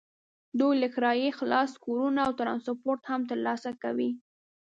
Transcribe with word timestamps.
دوی 0.59 0.73
له 0.83 0.87
کرایې 0.95 1.29
خلاص 1.39 1.71
کورونه 1.83 2.19
او 2.27 2.31
ټرانسپورټ 2.39 3.01
هم 3.11 3.21
ترلاسه 3.31 3.71
کوي. 3.83 4.11